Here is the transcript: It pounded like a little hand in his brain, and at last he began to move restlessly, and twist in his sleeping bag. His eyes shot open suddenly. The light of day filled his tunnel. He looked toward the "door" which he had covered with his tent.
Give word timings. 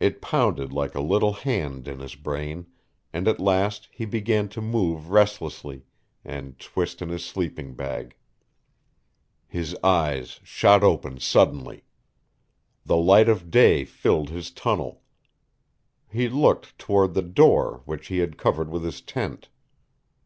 It 0.00 0.22
pounded 0.22 0.72
like 0.72 0.94
a 0.94 1.00
little 1.02 1.34
hand 1.34 1.88
in 1.88 1.98
his 1.98 2.14
brain, 2.14 2.68
and 3.12 3.28
at 3.28 3.38
last 3.38 3.86
he 3.92 4.06
began 4.06 4.48
to 4.48 4.62
move 4.62 5.10
restlessly, 5.10 5.84
and 6.24 6.58
twist 6.58 7.02
in 7.02 7.10
his 7.10 7.22
sleeping 7.22 7.74
bag. 7.74 8.16
His 9.46 9.76
eyes 9.84 10.40
shot 10.42 10.82
open 10.82 11.20
suddenly. 11.20 11.84
The 12.86 12.96
light 12.96 13.28
of 13.28 13.50
day 13.50 13.84
filled 13.84 14.30
his 14.30 14.50
tunnel. 14.50 15.02
He 16.10 16.30
looked 16.30 16.78
toward 16.78 17.12
the 17.12 17.20
"door" 17.20 17.82
which 17.84 18.06
he 18.06 18.20
had 18.20 18.38
covered 18.38 18.70
with 18.70 18.84
his 18.84 19.02
tent. 19.02 19.50